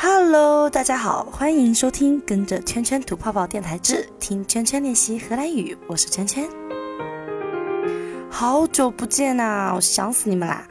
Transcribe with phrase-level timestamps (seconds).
[0.00, 5.76] Hello，大家好，欢迎收听跟着圈圈吐泡泡电台志，听圈圈练习荷兰语。
[5.88, 6.48] 我是圈圈，
[8.30, 10.62] 好久不见呐，我想死你们啦！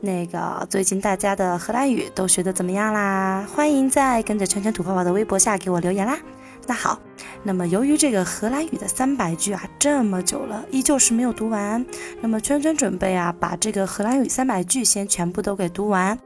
[0.00, 3.46] 那个最近大家的荷兰语都学的怎么样啦？
[3.54, 6.18] 欢迎在跟着圈圈吐泡泡的微博下给我留言啦。
[6.66, 6.98] 那好，
[7.44, 11.86] 那么由于这个荷兰语的三百句啊，这么久了依旧是没有读完，
[12.20, 16.18] 那么圈圈准备啊，把这个荷兰语三百句先全部都给读完。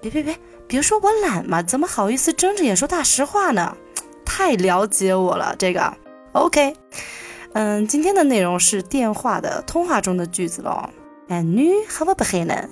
[0.00, 0.32] 别别别！
[0.68, 3.74] 别说我懒嘛，怎么好意思睁着眼说大实话呢？
[4.24, 5.96] 太了解我了，这个
[6.32, 6.76] OK。
[7.54, 10.90] 嗯，今天的内容是电话的通话中的句子喽。
[11.28, 12.68] En nu gaan we beginnen。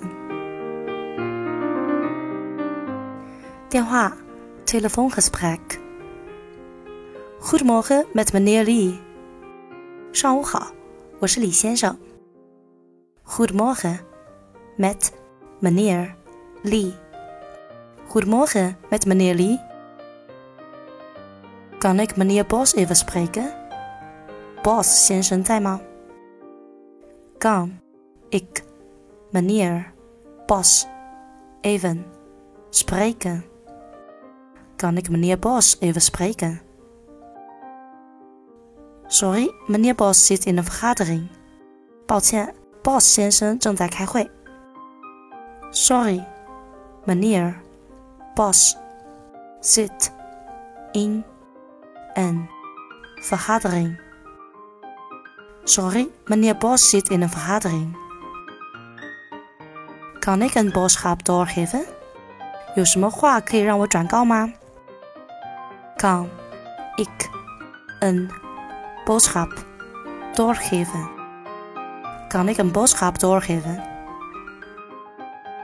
[3.67, 4.15] 电话
[4.65, 5.59] ，telefoongesprek。
[7.41, 8.97] Goedemorgen met meneer Lee。
[10.13, 10.67] 上午好，
[11.19, 11.97] 我是李先生。
[13.25, 13.99] Goedmorgen
[14.77, 15.09] met
[15.61, 16.11] meneer
[16.63, 16.93] Lee。
[18.08, 19.60] Goedemorgen, met meneer Lee.
[21.78, 23.54] Kan ik meneer Bos even spreken?
[24.62, 25.80] Bos 先生在吗？
[27.38, 27.80] Kan
[28.28, 28.64] ik
[29.30, 29.92] meneer
[30.46, 30.86] Bos
[31.60, 32.04] even
[32.70, 33.44] spreken?
[34.76, 36.60] Kan ik meneer Bos even spreken?
[39.06, 41.28] Sorry, meneer Bos zit in een vergadering.
[42.06, 44.30] 抱歉，Bos 先生正在开会。
[45.70, 46.26] Sorry,
[47.04, 47.54] meneer
[48.36, 48.76] Bos
[49.60, 50.12] zit
[50.92, 51.24] in
[52.14, 52.48] een
[53.14, 54.00] vergadering.
[55.64, 57.96] Sorry, meneer Bos zit in een vergadering.
[60.18, 61.84] Kan ik een boodschap doorgeven?
[62.74, 64.52] 有什么话可以让我转告吗？
[65.96, 66.28] Kan
[66.96, 67.30] ik
[68.00, 68.30] een
[69.04, 69.64] boodschap
[70.34, 71.10] doorgeven?
[72.28, 73.82] Kan ik een boodschap doorgeven?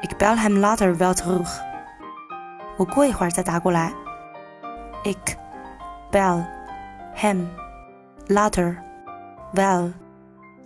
[0.01, 1.61] Ik bel hem later wel terug.
[2.77, 3.93] 我过一会儿再打过来。
[5.05, 5.37] Ik
[6.11, 6.45] bel
[7.15, 7.49] hem
[8.27, 8.83] later
[9.53, 9.93] wel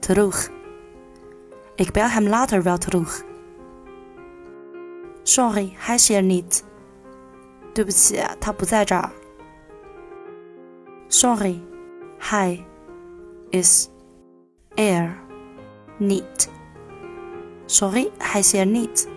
[0.00, 0.50] terug.
[1.77, 3.25] Ik bel hem later wel terug.
[5.22, 6.65] Sorry, hij is er niet.
[7.75, 9.10] 对不起，他不在这儿。
[11.09, 11.62] Sorry,
[12.19, 12.66] hij
[13.50, 13.88] is
[14.77, 15.16] er
[15.99, 16.50] niet.
[17.66, 19.09] Sorry, hij is er niet.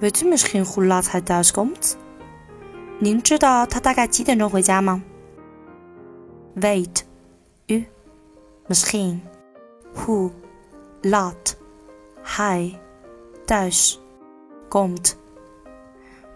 [0.00, 1.96] Weet u misschien hoe laat hij thuis komt?
[3.00, 5.02] 您知道他大概几点钟回家吗？
[6.54, 7.04] Weet
[7.66, 7.84] u
[8.66, 9.22] misschien
[9.94, 10.30] hoe
[11.02, 11.56] laat
[12.22, 12.80] hij
[13.46, 14.00] thuis
[14.68, 15.16] komt?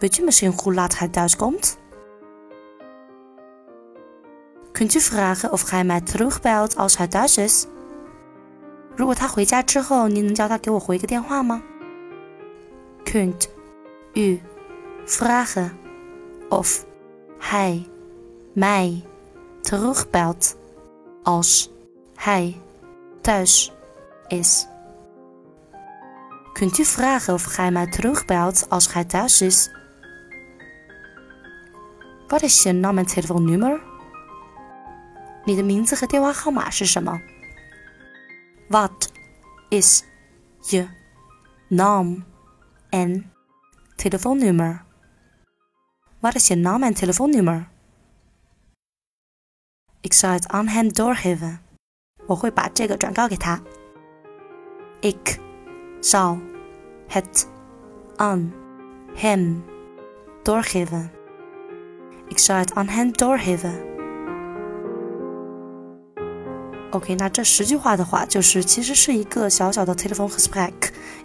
[0.01, 1.79] Weet u misschien hoe laat hij thuis komt?
[4.73, 7.67] Kunt u vragen of hij mij terugbelt als hij thuis is?
[8.97, 11.63] 如果他回家之后，您能叫他给我回个电话吗
[13.13, 13.51] ？Kunt
[14.15, 14.41] u
[15.05, 15.79] vragen
[16.49, 16.87] of
[17.39, 17.89] hij
[18.55, 19.05] mij
[19.61, 20.57] terugbelt
[21.23, 21.71] als
[22.15, 22.61] hij
[23.21, 23.73] thuis
[24.29, 24.67] is.
[26.53, 29.71] Kunt u vragen of hij mij terugbelt als hij thuis is?
[32.29, 33.81] Wat is je naam en telefoonnummer?
[35.45, 37.21] 你的名字和电话号码是什么？
[38.69, 39.09] Wat
[39.71, 40.05] is
[40.71, 40.89] je
[41.69, 42.25] naam
[42.93, 43.33] en
[43.97, 44.85] telefoonnummer.
[46.19, 47.69] Wat is je naam en telefoonnummer?
[50.01, 51.67] Ik zal het aan hem doorgeven.
[52.29, 53.61] 我会把这个转告给他。
[55.01, 55.41] Ik
[56.01, 56.39] zal
[57.07, 57.49] het
[58.17, 58.53] aan
[59.15, 59.65] hem
[60.43, 61.11] doorgeven.
[62.29, 63.92] Ik zal het aan hem doorgeven.
[66.94, 70.72] OK，那这十句话的话，就是其实是一个小小的 telephone gesprek，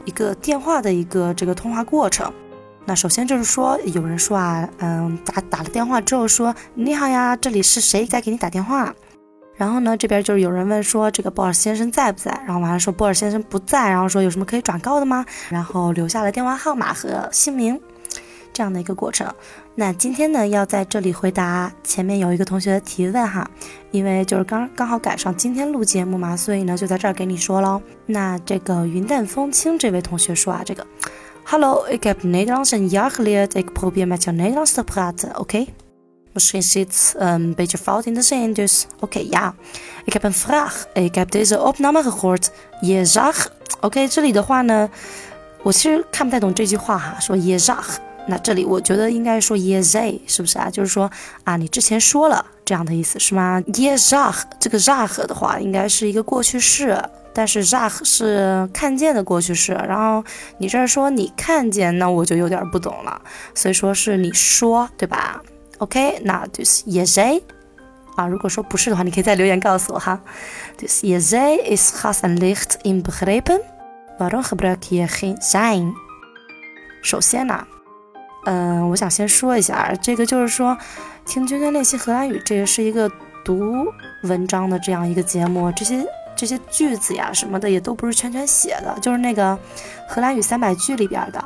[0.07, 2.33] 一个电话的一个这个通话过程。
[2.87, 8.95] 那首先就是说，有人说啊，嗯，打打了电话之后说你好呀，这里是谁在给你打电话？
[9.57, 12.31] 然后呢，这边就是有人问说这个波尔先生在不在？
[12.47, 15.23] 然后完了说波尔先生不在，然后说有什么可以转告的吗？
[15.51, 17.79] 然后留下了电话号码和姓名，
[18.59, 19.33] 这样的一个过程。
[19.77, 23.49] 那今天呢，要在这里回答前面有一个同学的提问哈，
[23.93, 27.81] 因为就是刚刚好赶上今天录节目嘛，所以呢就在这儿给你说喽。
[28.07, 30.85] 那这个云淡风轻这位同学说啊，这个。
[31.45, 33.55] ，Hello, ik heb Nederlands en jaar geleerd.
[33.55, 35.65] Ik probeer met jou Nederlands te praten, oké?
[36.33, 39.55] Misschien zit een beetje fout in de zin, dus oké, ja.
[40.05, 40.87] Ik heb een vraag.
[40.95, 42.51] Ik heb deze opname gehoord.
[42.81, 43.49] Je zag...
[43.81, 44.89] OK，这里的话呢，
[45.63, 48.08] 我其实看不太懂这句话哈，说 je zag。
[48.29, 50.71] 那这里我觉得应该说 je zei，是不是啊？
[50.71, 51.11] 就是说
[51.45, 57.03] 啊，你之前说了这样的意思是吗？je zag 这个 zag 的话，应该是一个过去式。
[57.35, 60.25] 但是 zag 是看见的过去式，然后
[60.59, 63.21] 你这儿说你看见，那我就有点不懂了，
[63.55, 65.41] 所以说是你说，对吧
[65.79, 67.41] ？OK，那就是 yes
[68.17, 70.21] 啊，如果说不是的话，你可以再留言告诉我哈。
[70.77, 71.37] 就是 yes
[71.77, 75.93] is has an licht in begrepen，waarom gebruik je geen zijn？
[77.03, 77.65] 首先呢，
[78.49, 80.77] 嗯，我想先说一下，这个就是说
[81.27, 83.11] 听娟娟练习荷兰语，这个是一个
[83.45, 83.85] 读
[84.23, 86.05] 文章的这样一个节目，这些。
[86.41, 89.59] 这些句子呀什么的也都不是圈圈写的，就是那个
[90.09, 91.45] 荷兰语三百句里边的。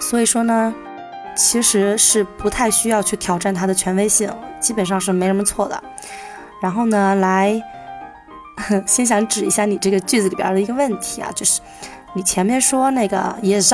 [0.00, 0.74] 所以说呢，
[1.36, 4.28] 其实是不太需要去挑战它的权威性，
[4.58, 5.80] 基本上是没什么错的。
[6.60, 7.62] 然后呢，来
[8.84, 11.60] 先想指一下你这个句子里边的一个问题啊，就是
[12.14, 13.68] 你前面说那个 yes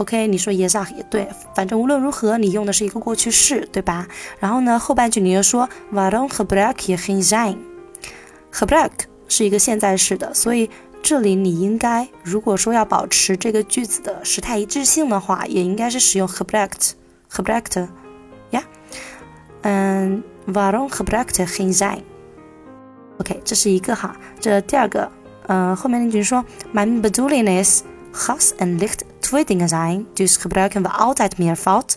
[0.00, 4.08] OK，你说 yezag 也对，反正无论如何你用的是一个过去式，对吧？
[4.38, 8.90] 然后呢，后半句你又说 waarom gebruik je geen zijn？gebruik。
[9.28, 10.68] 是一个现在式的，所以
[11.04, 17.86] 这里你应该，如果说要保持这个句子的时态一致性的话，也应该是使用 gebruikt，gebruikt，
[18.50, 18.64] 呀，
[19.62, 25.08] 嗯，waarom gebruikt geen zijn？OK，这是一个哈，这第二个，
[25.46, 26.44] 嗯，后面那句说
[26.74, 31.96] ，mijn bedoeling is gas en licht twee dingen zijn, dus gebruiken we altijd meervoud。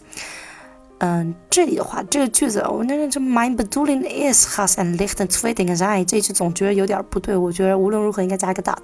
[0.99, 7.35] 嗯，这里的话，这个句子，我那这 my bedoeling is has and lichten twee dingen zijn，这句总觉得有点不对。
[7.35, 8.77] 我觉得无论如何应该加一个 that。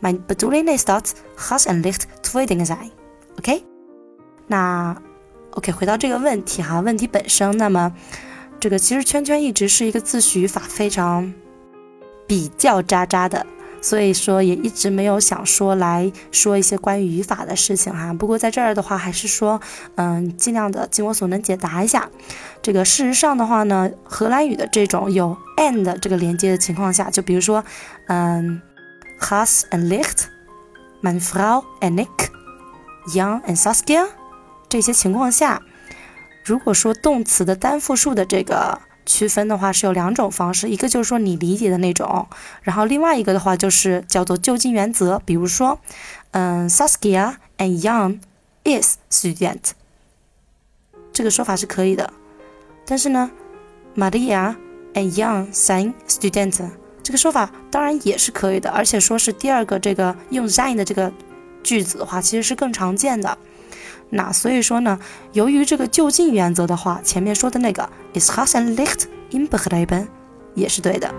[0.00, 1.04] My bedoeling is that
[1.38, 2.90] has and licht twee dingen zijn。
[3.38, 3.64] OK，
[4.48, 4.96] 那
[5.52, 7.92] OK，回到这个问题哈，问题本身，那么
[8.58, 11.32] 这个其实圈圈一直是一个自诩语法非常
[12.26, 13.46] 比较渣渣的。
[13.86, 18.12] 所以说也一直没有想说来说一些关于语法的事情哈。
[18.12, 19.60] 不过在这儿的话，还是说，
[19.94, 22.10] 嗯，尽量的尽我所能解答一下。
[22.60, 27.64] 这个事实上的话呢，荷兰语的这种有 and 这个连接的情况下，就比如说，
[28.08, 28.60] 嗯
[29.20, 34.08] ，has and licht，mein Frau and Nick，Jan and Saskia，
[34.68, 35.62] 这些情况下，
[36.44, 38.80] 如果说动词的单复数的这个。
[39.06, 42.26] 区分的话是有两种方式，一个就是说你理解的那种，
[42.62, 45.22] 然后另外一个的话就是叫做就近原则。
[45.24, 45.78] 比如说，
[46.32, 48.18] 嗯，Saskia and Jan
[48.64, 49.70] is student，
[51.12, 52.12] 这个说法是可以的。
[52.84, 53.30] 但是呢
[53.96, 54.56] ，Maria
[54.94, 56.70] and Jan sind student，
[57.02, 61.12] 这个说法当然也是可以的，而且说是第二个这个用 sind 的这个
[61.62, 63.38] 句子的话，其实是更常见的。
[64.10, 64.98] 那所以说呢，
[65.32, 70.06] 由于这个就近原则的话，前面说的那个 is has and licht in begrepen
[70.54, 71.12] 也是对的。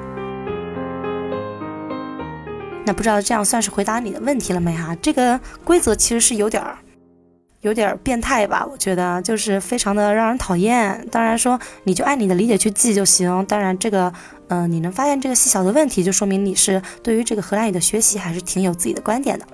[2.85, 4.95] 那不知道这样算是回答你的问题了没哈？
[5.01, 6.77] 这个规则其实是有点儿
[7.59, 8.65] 有点儿变态吧？
[8.65, 11.05] 我觉得就是非常的让人讨厌。
[11.11, 13.45] 当然说你就按你的理解去记就行。
[13.45, 14.13] 当然这个
[14.47, 19.45] 嗯，你能发现这个细小的问题，就说明你是对于这个荷兰语的学习还是挺有自己的观点的。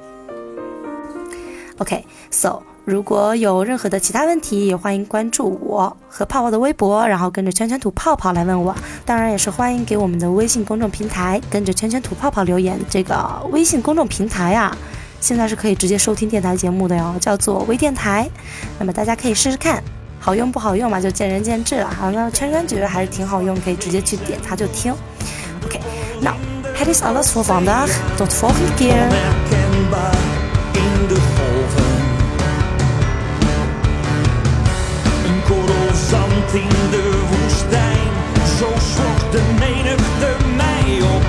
[1.80, 2.62] OK，so。
[2.86, 8.76] 如果有任何的其他问题，也欢迎关注我和泡泡的微博，然后跟着圈圈吐泡泡来问我。
[9.06, 12.78] 当然，也是欢迎给我们的微信公众平台跟着圈圈吐泡泡留言。
[12.90, 13.16] 这个
[13.52, 14.76] 微信公众平台啊，
[15.22, 18.30] 现在是可以直接收听电台节目的哟，叫做微电台。
[18.78, 19.82] 那么大家可以试试看，
[20.20, 21.90] 好用不好用嘛，就见仁见智了。
[21.90, 24.94] 好，那圈圈觉得还是挺好用，可以直接去点它就听。
[25.64, 26.34] OK，now
[26.76, 27.88] het is alles voor vandaag.
[28.18, 30.23] Tot volgende keer.
[36.54, 38.10] In de woestijn.
[38.60, 41.26] Zo sloeg de menigte mij op,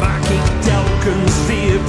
[0.00, 1.81] raak ik telkens weer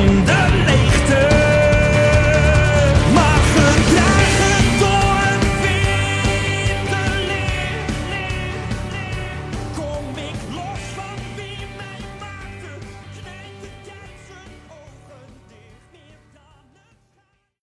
[0.00, 0.39] dreamed